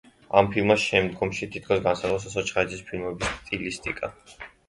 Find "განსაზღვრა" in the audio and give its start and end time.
1.89-2.17